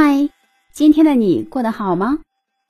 [0.00, 0.28] 嗨，
[0.72, 2.20] 今天的你过得好吗？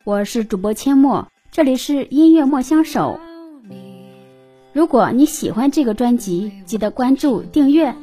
[0.03, 3.21] 我是主播阡陌，这里是音乐莫相守。
[4.72, 7.95] 如果你喜欢这个专辑，记得关注订阅。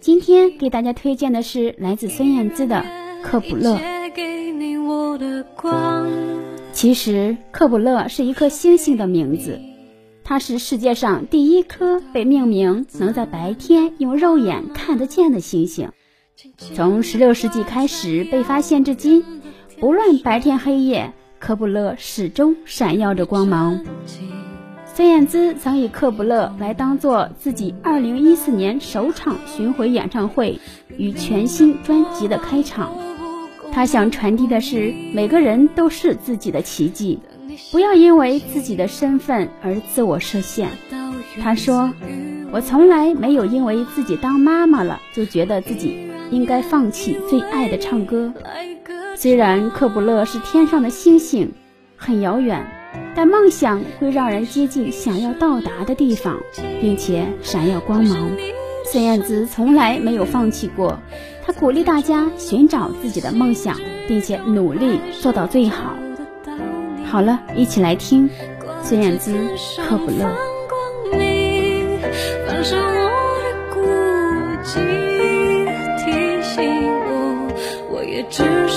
[0.00, 2.76] 今天给大家推荐的是来自孙燕姿的
[3.22, 3.76] 《克卜勒》。
[6.72, 9.60] 其实，克卜勒是一颗星星的名字，
[10.24, 15.90] 它是世界上第一颗被命名能在白天用肉眼看得见的星星。
[16.74, 19.22] 从16世纪开始被发现至今，
[19.78, 23.84] 不论白天黑夜，科布勒始终闪耀着光芒。
[24.86, 30.58] 孙燕姿曾以科布勒来当做自己2014年首场巡回演唱会
[30.96, 32.92] 与全新专辑的开场。
[33.70, 37.18] 她想传递的是，每个人都是自己的奇迹，
[37.70, 40.70] 不要因为自己的身份而自我设限。
[41.40, 41.92] 她说
[42.50, 48.32] ：“我从来没有因为自己当妈妈了就觉得自己。”应该放弃最爱的唱歌。
[49.16, 51.52] 虽然克卜勒是天上的星星，
[51.96, 52.66] 很遥远，
[53.14, 56.38] 但梦想会让人接近想要到达的地方，
[56.80, 58.30] 并且闪耀光芒。
[58.86, 60.98] 孙燕姿从来没有放弃过，
[61.44, 63.76] 她鼓励大家寻找自己的梦想，
[64.08, 65.94] 并且努力做到最好。
[67.04, 68.30] 好了，一起来听
[68.82, 69.32] 孙燕姿
[69.86, 70.24] 《克卜勒》。
[78.28, 78.69] 却只。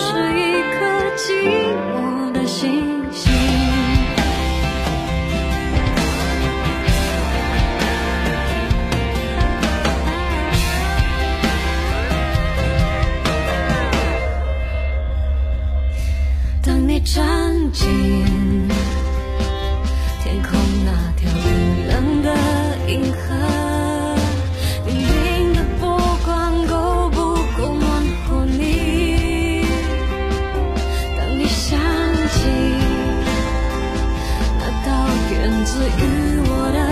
[35.65, 36.82] 只与我俩。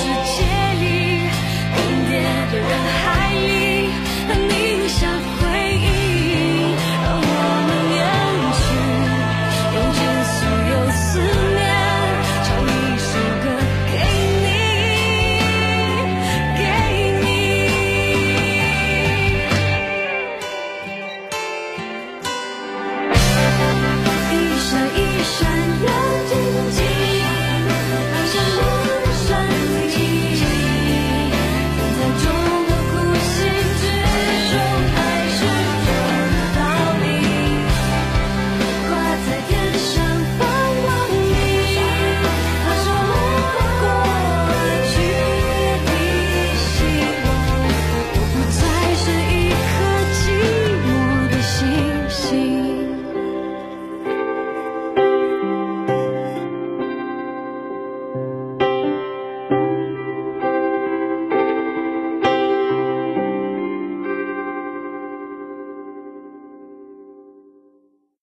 [0.00, 0.49] 世界。